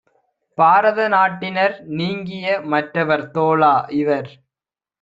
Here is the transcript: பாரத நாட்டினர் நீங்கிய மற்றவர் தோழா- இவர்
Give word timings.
பாரத 0.57 1.01
நாட்டினர் 1.09 1.75
நீங்கிய 1.93 2.55
மற்றவர் 2.71 3.25
தோழா- 3.31 3.73
இவர் 4.01 4.31